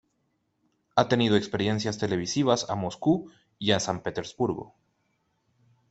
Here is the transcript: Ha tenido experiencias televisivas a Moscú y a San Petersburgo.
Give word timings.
Ha 0.95 1.07
tenido 1.07 1.35
experiencias 1.37 1.99
televisivas 1.99 2.67
a 2.71 2.73
Moscú 2.73 3.31
y 3.59 3.69
a 3.69 3.79
San 3.79 4.01
Petersburgo. 4.01 4.73